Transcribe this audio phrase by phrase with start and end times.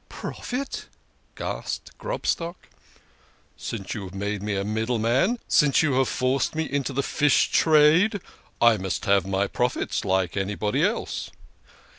[0.09, 0.87] "Profit!"
[1.37, 2.55] gasped Grobstock."
[3.55, 7.03] Since you have made me a middle man, since you have forced me into the
[7.03, 8.19] fish trade,
[8.59, 11.29] I must have my profits like anybody else."